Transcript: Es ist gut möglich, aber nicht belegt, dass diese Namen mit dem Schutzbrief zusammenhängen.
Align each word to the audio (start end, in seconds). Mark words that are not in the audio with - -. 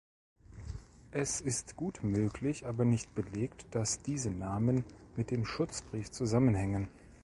Es 1.11 1.41
ist 1.41 1.75
gut 1.75 2.03
möglich, 2.03 2.65
aber 2.65 2.85
nicht 2.85 3.13
belegt, 3.13 3.65
dass 3.69 4.01
diese 4.01 4.31
Namen 4.31 4.83
mit 5.15 5.29
dem 5.29 5.45
Schutzbrief 5.45 6.09
zusammenhängen. 6.09 6.87